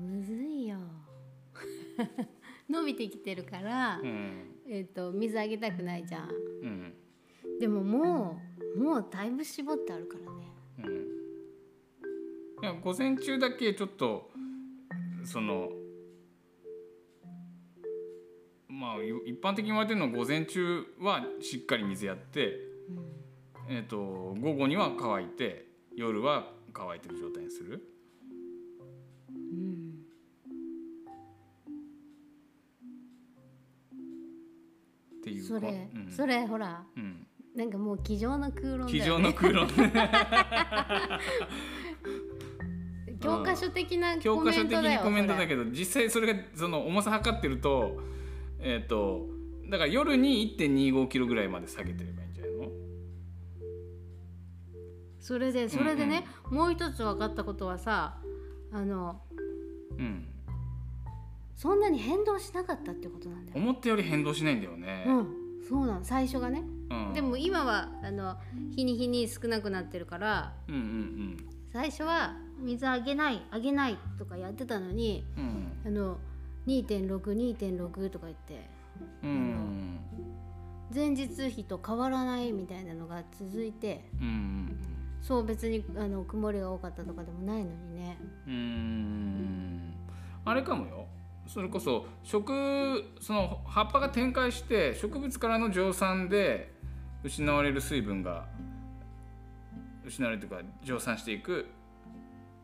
[0.02, 0.78] むずいよ。
[2.70, 4.56] 伸びてきてるから、うん。
[4.68, 6.30] えっ、と水あげたくないじゃん。
[6.30, 6.34] う
[6.68, 6.94] ん。
[7.60, 8.40] でもも
[8.76, 10.48] うもうだいぶ絞ってあるからね。
[10.80, 12.64] うん。
[12.64, 14.30] いや午前中だけちょっと
[15.24, 15.72] その
[18.78, 22.60] まあい一般的に言われてるのは午前中はしっかり水やって、
[23.68, 27.82] えー、と午後には乾いて夜は乾いてる状態にする。
[29.32, 29.94] うん。
[35.22, 36.12] っていうそれ、うん。
[36.12, 39.68] それほらうん、なんかもう机上の空論だよ、ね、机上の空論
[43.20, 47.98] 教科書的な教コ科書的メントだよにコメントだどけど実際それがその重さ測ってると
[48.60, 49.28] えっ、と
[49.70, 52.68] だから夜に1 2 5キロぐらいまで下げてればいいんじゃないの？
[55.20, 58.18] それでそれでね、もう一つ分かったことはさ
[58.72, 59.22] あの
[59.98, 60.28] うん。
[61.56, 63.58] そんなに変動しなかったってことなんだよ。
[63.58, 65.28] 思ったより変動しないんだよね、うん、
[65.68, 67.14] そうなの最初がね、うん。
[67.14, 68.38] でも今はあの
[68.76, 71.38] 日に日に少なくなってるからうんうん。
[71.74, 75.72] 最初は水あげないあげないとかやってたのにうん。
[75.86, 76.20] あの
[76.68, 78.70] 2.62.6とか言って。
[79.24, 79.30] うん。
[79.30, 80.00] うん
[80.94, 84.10] 前日比と変わらないみたいなのが続いて。
[84.22, 84.78] うん。
[85.22, 88.18] そう別にあの曇りが多かったとかでもないのにね。
[88.48, 88.54] うん。
[88.54, 89.94] うん
[90.46, 91.06] あれかもよ。
[91.48, 96.74] それこそ植その葉っぱが展開して植物からの蒸散で
[97.24, 98.46] 失われる水分が
[100.06, 101.68] 失われるというか蒸散していく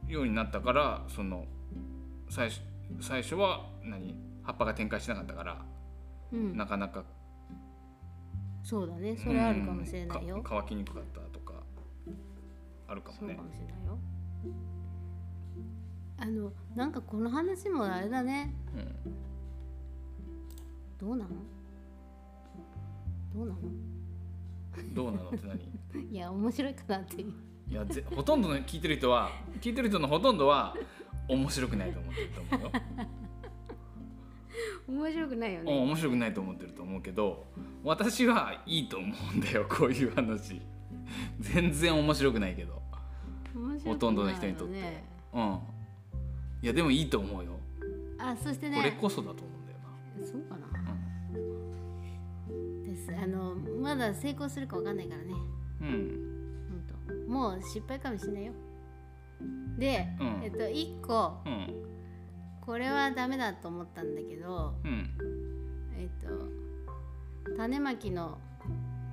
[0.08, 1.46] ようになったからその
[2.30, 2.62] 最初
[3.01, 5.65] 最初は何葉っぱが展開しなかったから、
[6.32, 6.58] うん。
[6.58, 7.03] なかなか
[8.63, 9.15] そうだね。
[9.17, 10.36] それあるかもしれないよ。
[10.38, 11.53] うんか乾きにくかったとか
[12.88, 13.34] あるかもね。
[13.34, 13.97] そうかもしれないよ。
[16.17, 18.53] あのなんかこの話もあれだね。
[18.75, 18.95] うん。
[20.97, 21.29] どうなの？
[23.34, 23.60] どうなの？
[24.93, 25.47] どうなのって
[25.93, 26.08] 何？
[26.12, 27.34] いや面白いかなっていう。
[27.69, 30.75] いやぜほとんどの聞いてる人は聞いてる人のほとんどは
[31.28, 32.72] 面白くないと思ってると思うよ。
[34.88, 37.48] 面白くないようんね面白くないと思ってると思うけど
[37.84, 40.62] 私はいいと思うんだよこういう話。
[41.40, 42.74] 全然面白くないけど。
[42.74, 43.82] ね。
[43.86, 45.04] ほとんどの人にとって。
[45.34, 45.60] うん。
[46.62, 47.52] いやでもいいと思うよ。
[48.18, 48.78] あそしてね。
[48.78, 49.80] これこそだと思うんだよ
[50.20, 50.26] な。
[50.26, 50.68] そうかな、
[52.86, 53.12] です。
[53.16, 55.34] あのまだ成功するかわかんないからね。
[55.82, 56.34] うん。
[57.28, 58.54] もう失敗かもしれないよ
[59.77, 60.43] で、うん。
[60.43, 61.67] えっと1個うん。
[62.62, 65.10] これはダメだと思ったんだけどうん。
[65.97, 68.38] えっと種まきの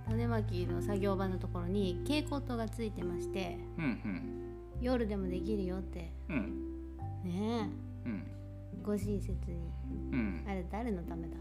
[0.09, 4.01] 種まきの作業場のところに蛍光灯がついてましてうん
[4.81, 6.13] 夜でもできるよって。
[6.29, 6.37] うん。
[6.37, 6.71] うん
[7.23, 7.71] ね
[8.07, 8.27] うん。
[8.73, 9.71] えご親切に。
[10.13, 10.45] うん。
[10.49, 11.37] あれ誰のためだ？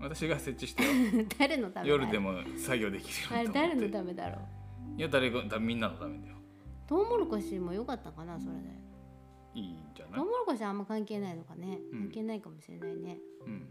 [0.00, 0.90] 私が設置したよ。
[1.38, 1.92] 誰のためだ？
[1.92, 3.74] 夜でも作業できるあれようにと思って。
[3.74, 4.38] 誰のためだろ
[4.96, 4.98] う？
[4.98, 6.36] いや誰がだみんなのためだよ
[6.88, 8.60] トウモロコシも良かったかなそれで。
[9.54, 10.14] いいんじゃない？
[10.16, 12.00] トウモロコシはあんま関係ないのかね、うん。
[12.00, 13.18] 関係ないかもしれないね。
[13.46, 13.68] うん。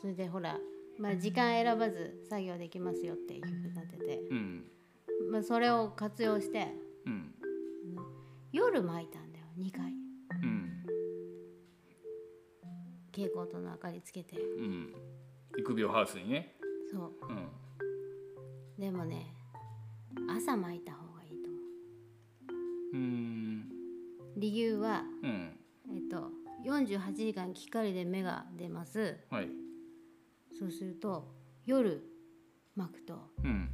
[0.00, 0.58] それでほら、
[0.98, 4.64] まあ、時間選ばず作業できますよっていうふうになってて、うん。
[5.30, 6.68] まあ、それを活用して。
[7.06, 7.34] うん。
[8.52, 9.92] 夜巻いたんだよ2回。
[10.42, 10.84] うん。
[13.10, 14.36] 蛍光灯の明かりつけて。
[14.38, 14.94] うん。
[15.58, 16.56] 育苗ハウスにね。
[16.90, 17.12] そう。
[17.28, 17.48] うん。
[18.78, 19.34] でもね
[20.28, 21.01] 朝巻いた方
[24.36, 25.58] 理由はうん。
[25.94, 26.30] えっと
[26.64, 29.18] 48時間光で芽が出ます。
[29.30, 29.48] はい。
[30.58, 31.28] そうすると
[31.64, 32.02] 夜
[32.76, 33.70] 巻くとうん。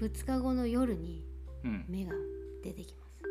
[0.00, 1.24] 2日後の夜に
[1.64, 1.84] うん。
[1.88, 2.12] 芽が
[2.64, 3.22] 出てきます。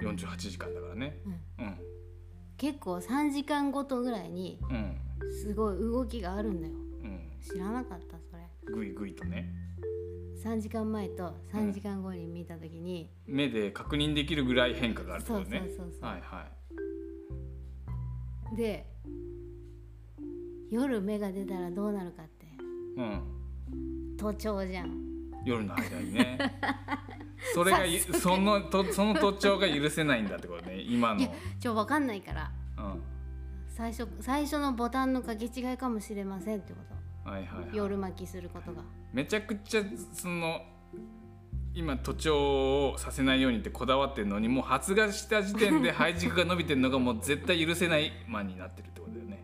[0.00, 1.18] 48時間だからね。
[1.58, 1.74] うん。
[2.56, 4.96] 結構3時間ごとぐらいにうん。
[5.30, 6.74] すごい動きがあるんだよ。
[6.74, 7.20] うん。
[7.40, 8.42] 知らなかったそれ。
[8.74, 9.52] ぐいぐいとね
[10.42, 15.62] 3時間前と3時間後に見た時に、目で確認できるぐらい変化があるってことね。
[15.68, 16.46] そうそうそうはいは
[18.52, 18.56] い。
[18.56, 18.86] で
[20.68, 22.46] 夜芽が出たらどうなるかって。
[22.96, 24.16] うん。
[24.16, 25.12] 徒長じゃん。
[25.44, 26.38] 夜の間にね。
[27.54, 31.20] それがゆそのとその特徴が許せないんだってことね今の。
[31.20, 32.50] いやちょ分かんないから。
[32.78, 33.02] うん。
[33.68, 36.80] 最初最初のボタンの掛け違いかもしれませんってこ
[37.24, 37.30] と。
[37.30, 39.82] はいはい、はい、夜巻きすることがめちゃくちゃ
[40.14, 40.62] その
[41.74, 49.42] 今徒長をさせないようにってこだわってるのにもう発芽した時点で 配軸が伸びてるのがもう絶対許せないマンになってるってことだよね。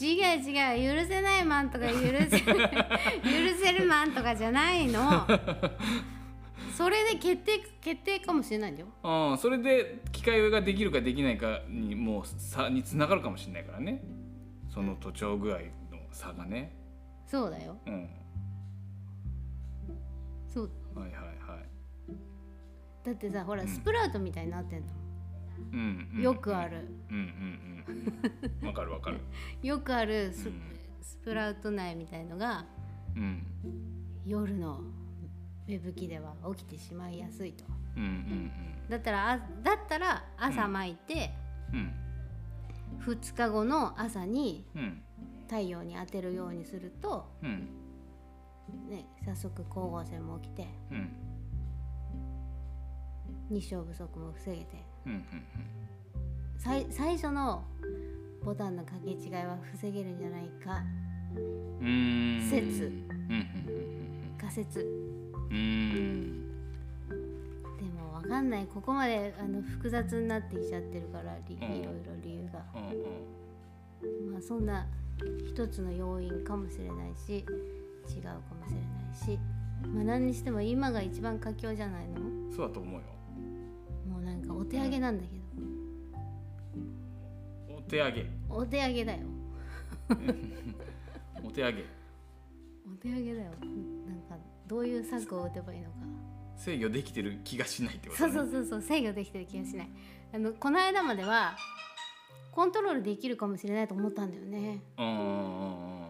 [0.00, 2.54] 違う違う許せないマンとか許せ許
[3.60, 5.26] せるマンとかじゃないの。
[6.76, 8.88] それで決定決定かもしれないんだよ。
[9.02, 14.02] うんそれで機械ができるかできないかにもう差につながるかもしれないからね。
[14.68, 16.76] その徒長具合の差がね。
[17.26, 17.76] そうだよ。
[17.86, 18.08] うん
[20.52, 20.70] そう。
[20.94, 21.30] はいはいはい。
[23.04, 24.86] だってさほらスプラウトみたいになってんの、
[25.72, 26.88] うんうんよくある。
[27.10, 27.84] うんうん
[28.62, 29.20] うんわかるわかる。
[29.62, 30.60] よくあるス,、うん。
[31.00, 32.66] スプラウト内みたいのが
[33.16, 33.46] うん。
[34.26, 34.82] 夜の
[35.66, 37.64] 芽吹きでは起きてしまいやすいと。
[37.96, 38.50] うんうん
[38.88, 41.30] だったらあだったら朝巻いて、
[41.72, 41.92] うん。
[42.98, 45.02] 2日後の朝にうん。
[45.48, 47.68] 太陽に当てるようにすると、うん
[48.88, 50.68] ね、早速光合成も起きて。
[50.90, 51.10] うん。
[53.50, 54.66] 日照不足も防げて。
[55.06, 55.22] うんうん
[56.58, 57.64] 最最初の
[58.44, 60.82] ボタンの掛け違いは防げるんじゃないか。
[62.50, 62.84] 説。
[62.84, 62.88] う
[63.32, 64.80] ん仮説
[65.50, 66.40] うんうん。
[67.10, 67.76] うん。
[67.78, 68.66] でもわかんない。
[68.66, 71.68] ここまであの複雑になってきちゃってるからりいうん。
[71.70, 71.90] ろいろ
[72.22, 72.78] 理由が、う
[74.06, 74.32] んうん。
[74.32, 74.86] まあそんな
[75.46, 77.44] 一つの要因かもしれないし
[78.16, 79.38] 違うかもしれないし
[79.94, 82.18] まあ何にしても今が一番佳境じゃないの？
[82.54, 83.00] そうだと思うよ。
[84.08, 85.30] もうなんかお手上げなんだけ
[87.70, 88.26] ど、お手上げ。
[88.48, 89.18] お手上げだよ。
[91.42, 91.84] お手上げ。
[92.86, 93.50] お手上げだよ。
[94.06, 95.96] なんかどういう策を打てばいいのか。
[96.56, 99.90] 制御できてる気がしないってことそうねそうそうそう制御できてる気がしない。
[100.34, 101.56] あのこの間までは
[102.52, 104.82] コントロールできるかもしれないと思ったんだよね。
[104.98, 106.09] うんうんうん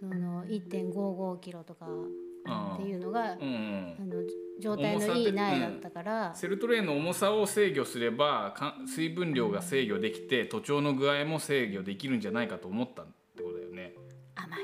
[0.00, 3.96] その1.55キロとかうんっていうのが、うんうん。
[4.00, 4.22] あの
[4.60, 13.94] 状態のいい苗だったから、セルトレイの重さを制御すればか水分量が制御できて徒長の具合も制御できるんじゃないかと思ったってことだよね、
[14.34, 14.60] 甘い。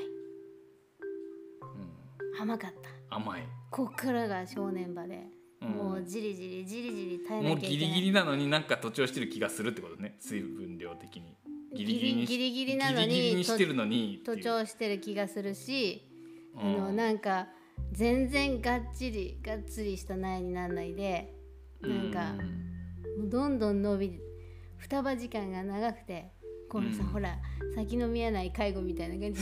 [2.35, 2.71] うん、甘かっ
[3.09, 3.15] た。
[3.15, 3.43] 甘い。
[3.69, 5.27] こっからが正念場で、
[5.61, 5.69] うん。
[5.69, 7.87] もうじりじりじりじり耐えもうなきゃいけない。
[7.87, 10.15] ギリギリなのになんか徒長してる気がするってことね。
[10.19, 11.37] 水分量的に
[11.75, 16.07] ギリギリギリギリなのにしてるのに徒長してる気がするし、
[16.55, 16.77] あうん。
[16.77, 17.47] のなんか
[17.91, 21.33] 全然がっちりがっつりした苗にならないで
[21.81, 22.33] なんか
[23.17, 24.19] もうどんどん伸び
[24.77, 26.31] 双葉時間が長くて
[26.69, 27.07] このさ、うん。
[27.07, 27.37] ほら
[27.75, 29.41] 先の見えない介護みたいな感じ。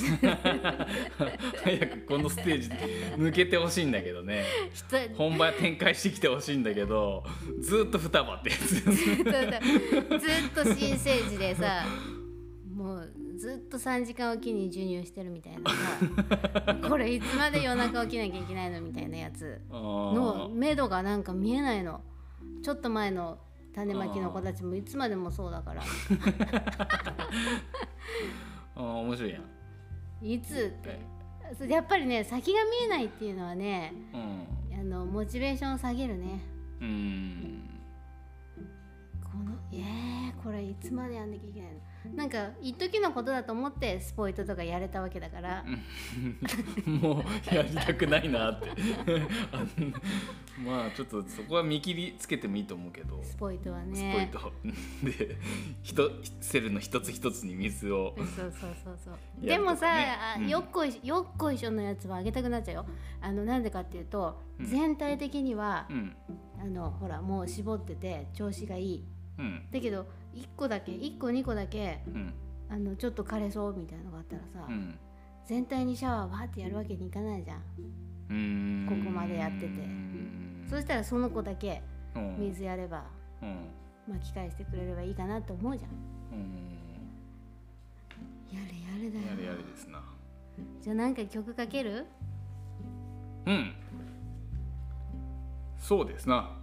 [1.64, 2.70] 早くこのステージ
[3.18, 4.44] 抜けてほしいんだけどね。
[4.74, 7.24] 人本番展開してきてほしいんだけど
[7.62, 8.76] ずっと双葉ってやつ。
[8.82, 8.94] ずっ
[10.54, 11.86] と新生児でさ
[12.74, 22.02] もうずっと3時間おきに授乳してるみたいなさこれいつまで夜中起きなきゃいけないのみたいなやつのの目処がなんか見えないの。
[22.64, 23.40] ちょっと前の
[23.76, 25.82] 種まきの子たちもいつまでもそうだから。
[25.82, 25.86] あ
[28.80, 29.44] ー面白いやん。
[30.26, 31.00] いつって。
[31.58, 34.48] それやっぱりね先が見えないっていうのはねうん。
[34.80, 36.40] あのモチベーションを下げるね。
[36.82, 37.70] うん。
[39.24, 41.80] このえー、これいつまでやんなきゃいけないの？
[42.14, 45.66] なんか一時のことだと思ってスポイトとかやれたわけだから、
[46.86, 48.70] もうやりたくないなって。
[50.64, 53.22] まあちょっとそこは見切りつけてもいいと思うけど。
[53.24, 54.54] スポイトはスポイねト。
[55.04, 55.38] で
[55.84, 58.14] ひとセルの一つ一つに水を。
[58.18, 59.48] そうそうそうそうね。
[59.48, 60.48] でもさ、あうん。
[60.48, 62.86] よっこいしよっこいしょのやつはあげたくなっちゃうよ。
[63.22, 64.66] あのなんでかっていうと、うん。
[64.66, 66.16] 全体的にはう、ん。
[66.62, 69.04] あのほらもう絞ってて調子がいい
[69.38, 69.68] うん。
[69.72, 72.34] だけど1個だけ1個2個だけうん。
[72.70, 74.98] あのちょっと枯れそうみたいなのがあったらさ、うん。
[75.46, 79.66] 全体にシャワーわーってやるわけにいかないじゃん、ここまでやってて。
[79.66, 81.84] うんそしたらその子だけ
[82.16, 82.38] うん。
[82.40, 83.06] 水やれば
[83.42, 83.70] うん。
[84.08, 85.92] 巻き返してくれればいいかなと思うじゃん。
[88.52, 89.28] やれやれだよ。
[89.28, 90.02] やれやれですな。
[90.82, 92.06] じゃあなんか曲かける？
[93.46, 93.74] うん。
[95.78, 96.58] そうですな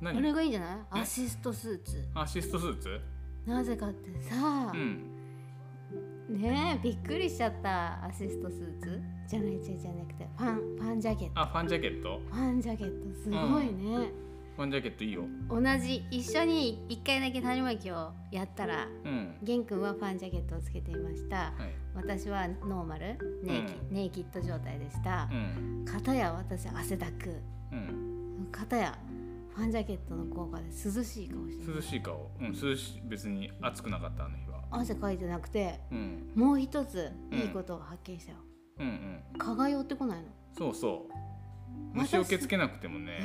[0.00, 1.00] これ何がいいんじゃない？
[1.02, 2.08] アシストスーツ。
[2.14, 3.00] アシストスーツ？
[3.46, 5.14] なぜかってさ、うん。
[6.30, 8.04] ねえびっくりしちゃった。
[8.04, 9.00] アシストスーツ？
[9.26, 11.40] じゃないじゃなくてファンファンジャケット。
[11.40, 12.20] あファンジャケット？
[12.30, 13.22] ファンジャケット。
[13.22, 14.12] すごいね、
[14.56, 15.24] ファンジャケットいいよ。
[15.50, 19.34] 同じ一緒に一回だけ種まきをやったらうん。
[19.42, 21.36] 玄君はファンジャケットをつけていました。
[21.36, 21.74] はい。
[21.94, 23.94] 私はノーマルネイキ、うん。
[23.94, 25.28] ネイキッド状態でした。
[25.32, 25.84] うん。
[25.84, 27.34] 片や私汗だく。
[27.72, 28.48] うん。
[28.52, 28.98] 片や
[29.58, 31.74] ファンジャケットの効果で涼しい顔してる。
[31.74, 32.30] 涼しい顔。
[32.40, 33.02] うん涼しい。
[33.08, 34.62] 別に暑くなかったあの日は。
[34.70, 35.80] 汗かいてなくて。
[35.90, 36.30] うん。
[36.36, 38.38] もう一ついいことを発見したよ、
[38.78, 39.22] うんうん。
[39.36, 41.12] 蚊が寄ってこないの、そうそう。
[41.92, 43.18] 虫除けつけなくてもね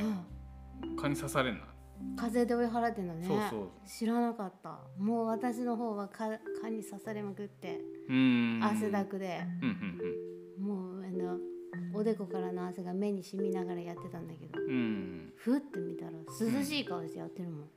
[0.99, 1.65] 蚊に刺されんな。
[2.01, 3.27] うん、風で追い払ってんのね。
[3.27, 3.69] そうそう。
[3.87, 4.79] 知らなかった。
[4.97, 6.29] もう私の方は蚊
[6.63, 7.79] 蚊に刺されまくって。
[8.09, 8.63] うーん。
[8.63, 9.69] 汗だくで、うん
[10.59, 10.67] うん。
[10.67, 11.37] もうあの
[11.93, 14.59] おでこからの汗が目に染みながらやってたんだけど。
[14.61, 14.69] うん。
[14.69, 17.69] うんふって見たら涼しい顔してやってるもん、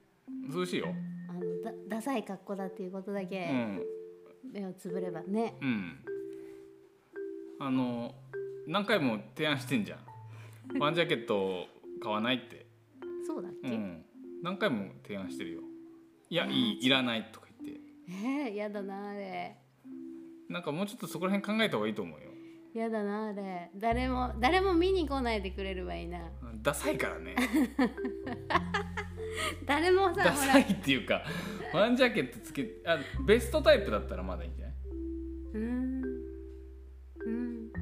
[0.55, 0.87] 涼しいよ。
[1.29, 3.83] あのだダサい格好だっていうことだうけん。
[4.53, 5.23] 目をつぶれば。
[5.23, 5.99] ね、うん。
[7.59, 8.15] あの
[8.69, 9.99] 何回も提案してんじゃん。
[10.73, 11.67] ファンジャケットを
[12.01, 12.67] 買わないって。
[13.27, 14.05] そうだっけ、うん。
[14.43, 15.61] 何回も提案してるよ。
[16.29, 17.81] いやいいいらないとか言って。
[18.09, 19.57] えー、やだなあれ。
[20.49, 22.26] なんかもうちょっとそこら辺考えた方がいいと思うよ
[22.77, 23.71] やだなあれ。
[23.77, 26.31] 誰も誰も見に来ないでくれればいいな。
[26.63, 27.35] ダサいからね。
[29.67, 31.23] 誰もさダサいっていうか
[31.73, 34.75] ファンジャケットつけあベストタイプだったらまだいいんじゃない？
[35.55, 36.03] うーん。
[37.27, 37.73] うん。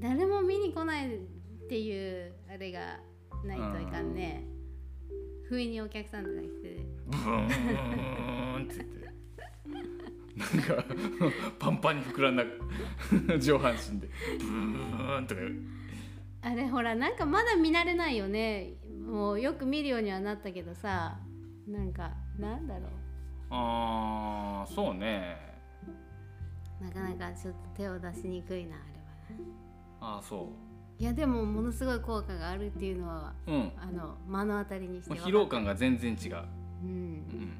[0.00, 1.18] 誰も見に来ないっ
[1.68, 3.00] ていうあれが
[3.44, 4.44] ないといかんね。
[5.48, 6.76] 不意にお客さんとか来て。
[7.06, 9.09] ブーンって言って
[10.36, 10.84] なんか
[11.58, 12.44] パンパンに膨らんだ
[13.38, 14.08] 上半身で。
[14.38, 15.40] ブーンとか
[16.42, 18.74] あれほらなんかまだ見慣れないよね。
[19.06, 21.18] もうよく見るようにはなったけどさ。
[21.66, 22.88] なんかなんだろ
[23.50, 25.36] あーそうね。
[26.80, 29.36] うなかなかちょっと手を出しにくいなあれ
[30.06, 30.10] は。
[30.12, 30.50] なあーそ
[30.98, 33.72] いやでもものすごい効果があるっていうのはううん。
[33.76, 36.36] あの目の当たりにして疲労感が全然違う、
[36.82, 36.88] うん。
[36.88, 37.52] うん、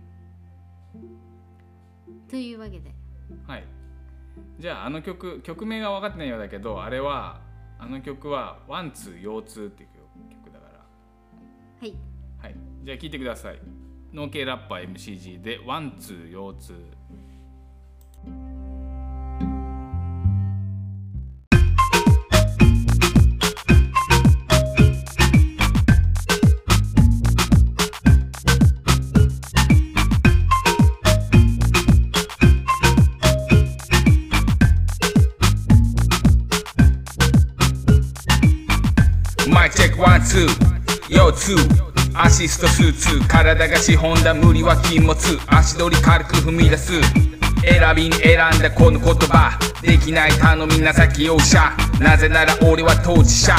[2.31, 2.95] というわけで。
[3.47, 3.65] はい。
[4.59, 7.41] じゃああの曲曲名が分かってないようだけどあれは
[7.79, 9.89] あの曲は「ワンツー腰痛」っていう
[10.45, 10.79] 曲だから。
[11.81, 11.95] はい。
[12.39, 12.55] はい。
[12.85, 13.59] じゃあ聴いてください。
[14.13, 16.85] 農系ラッパー MCG で「ワンツー腰痛」
[40.31, 40.47] 2
[41.09, 41.57] 要2
[42.15, 45.17] アシストスーツ体が資本だ無理は禁物。
[45.49, 46.93] 足取り軽く踏み出す。
[47.63, 49.59] 選びに選んだこの言葉。
[49.83, 53.57] できない頼みな先容赦なぜなら俺は当事者。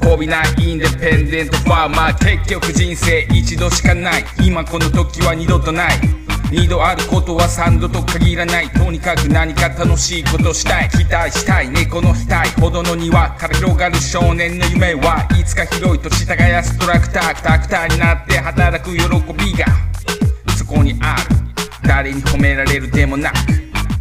[0.00, 2.18] こびないインデペンデントファーマー。
[2.18, 4.24] 結局人生一度しかない。
[4.40, 6.27] 今この時は二度とない。
[6.50, 10.88] 二度あることは三度と限らないとにかく何か楽しいことしたい。
[10.88, 11.68] 期待したい。
[11.68, 19.66] 猫の額ほどの庭から広がる少年の夢はいつか広い土地耕すトラクタークタクターになって働く喜びが
[20.56, 21.36] そこにある。
[21.86, 23.36] 誰に褒められるでもなく。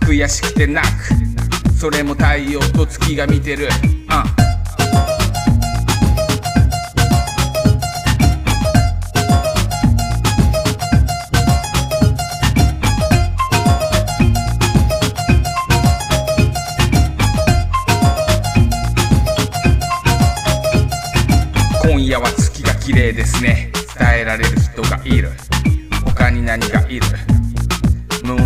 [0.06, 1.74] 悔しくて泣く。
[1.78, 4.47] それも太陽と月が見てる、uh 今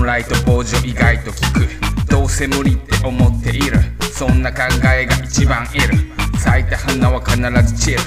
[0.02, 2.06] ンライト傍受意外と聞く。
[2.10, 3.80] どうせ無理って思っている。
[4.12, 5.98] そんな考えが一番いる。
[6.40, 7.98] 咲いた花は必ず散る。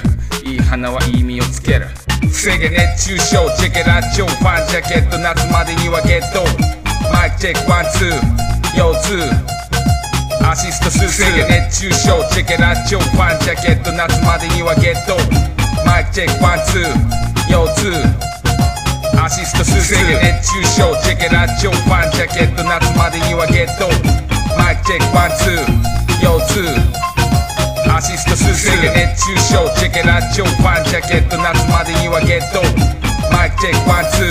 [0.43, 1.87] いい花は意味をつける。
[2.21, 6.43] 防げ熱中症チェケラチョファンジャケット夏までにはゲット。
[7.11, 8.11] マイクチェックワンツー。
[8.77, 11.47] 腰痛アシストする。
[11.47, 15.15] 熱中症チェケラチョファンジャケット夏までにはゲット。
[15.85, 17.15] マイクチェックワンツー。
[17.49, 18.34] 腰痛
[19.21, 23.87] アシストする熱中症チェケラチョパンジャケット夏までにはゲット。
[24.57, 25.65] マイクチェックワンツー
[26.21, 26.61] 腰痛。
[27.91, 32.61] アシストする熱中症チェケラチョパンジャケット夏までにはゲット。
[33.31, 34.29] マイクチェックワンツー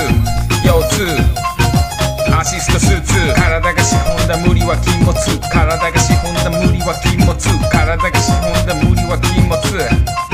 [0.69, 1.45] 腰痛。
[2.37, 5.15] アシストスーツ体が資本だ無理は禁物。
[5.49, 7.35] 体が資本だ無理は禁物。
[7.71, 10.34] 体が資本だ無理は禁物。